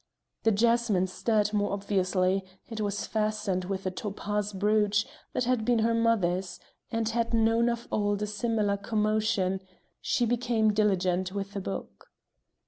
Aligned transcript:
The 0.41 0.51
jasmine 0.51 1.05
stirred 1.05 1.53
more 1.53 1.71
obviously: 1.73 2.43
it 2.67 2.81
was 2.81 3.05
fastened 3.05 3.65
with 3.65 3.85
a 3.85 3.91
topaz 3.91 4.51
brooch 4.51 5.05
that 5.33 5.43
had 5.43 5.63
been 5.63 5.77
her 5.77 5.93
mother's, 5.93 6.59
and 6.91 7.07
had 7.09 7.35
known 7.35 7.69
of 7.69 7.87
old 7.91 8.23
a 8.23 8.25
similar 8.25 8.77
commotion; 8.77 9.61
she 10.01 10.25
became 10.25 10.73
diligent 10.73 11.33
with 11.33 11.55
a 11.55 11.61
book. 11.61 12.09